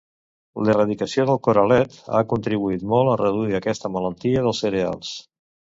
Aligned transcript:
L'erradicació 0.67 1.25
del 1.31 1.37
coralet 1.49 1.99
ha 2.15 2.23
contribuït 2.33 2.89
molt 2.95 3.13
a 3.13 3.21
reduir 3.25 3.61
aquesta 3.61 3.95
malaltia 3.99 4.47
dels 4.49 4.65
cereals. 4.67 5.19